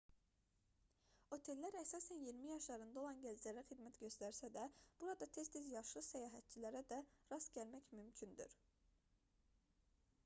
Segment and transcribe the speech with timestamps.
[1.35, 4.65] otellər əsasən iyirmi yaşlarında olan gənclərə xidmət göstərsə də
[5.03, 7.01] burada tez-tez yaşlı səyahətçilərə də
[7.35, 8.59] rast gəlmək mümkündür